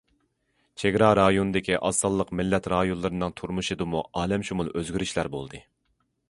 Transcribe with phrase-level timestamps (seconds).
[0.83, 5.63] چېگرا رايوندىكى ئاز سانلىق مىللەت رايونلىرىنىڭ تۇرمۇشىدىمۇ ئالەمشۇمۇل ئۆزگىرىشلەر بولدى.